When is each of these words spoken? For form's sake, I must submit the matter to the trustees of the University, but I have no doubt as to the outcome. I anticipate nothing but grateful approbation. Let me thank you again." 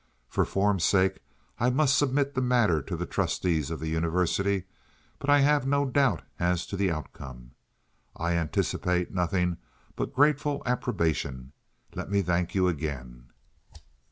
For 0.27 0.45
form's 0.45 0.83
sake, 0.83 1.19
I 1.59 1.69
must 1.69 1.95
submit 1.95 2.33
the 2.33 2.41
matter 2.41 2.81
to 2.81 2.97
the 2.97 3.05
trustees 3.05 3.69
of 3.69 3.79
the 3.79 3.89
University, 3.89 4.63
but 5.19 5.29
I 5.29 5.41
have 5.41 5.67
no 5.67 5.85
doubt 5.85 6.23
as 6.39 6.65
to 6.65 6.75
the 6.75 6.89
outcome. 6.89 7.51
I 8.15 8.33
anticipate 8.33 9.11
nothing 9.13 9.57
but 9.95 10.15
grateful 10.15 10.63
approbation. 10.65 11.51
Let 11.93 12.09
me 12.09 12.23
thank 12.23 12.55
you 12.55 12.67
again." 12.67 13.27